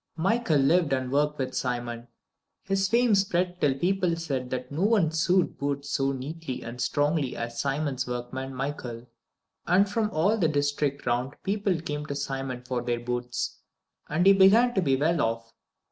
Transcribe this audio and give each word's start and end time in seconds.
Michael 0.17 0.57
lived 0.57 0.93
and 0.93 1.11
worked 1.11 1.37
with 1.37 1.53
Simon. 1.53 2.07
His 2.63 2.87
fame 2.87 3.13
spread 3.13 3.61
till 3.61 3.75
people 3.77 4.15
said 4.15 4.49
that 4.49 4.71
no 4.71 4.81
one 4.81 5.11
sewed 5.11 5.59
boots 5.59 5.91
so 5.91 6.11
neatly 6.11 6.63
and 6.63 6.81
strongly 6.81 7.37
as 7.37 7.61
Simon's 7.61 8.07
workman, 8.07 8.51
Michael; 8.51 9.05
and 9.67 9.87
from 9.87 10.09
all 10.09 10.39
the 10.39 10.47
district 10.47 11.05
round 11.05 11.35
people 11.43 11.79
came 11.79 12.07
to 12.07 12.15
Simon 12.15 12.63
for 12.63 12.81
their 12.81 12.99
boots, 12.99 13.59
and 14.09 14.25
he 14.25 14.33
began 14.33 14.73
to 14.73 14.81
be 14.81 14.95
well 14.95 15.21
off. 15.21 15.53